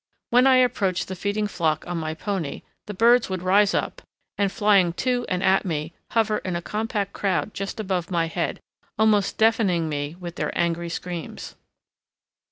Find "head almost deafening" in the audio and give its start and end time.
8.25-9.89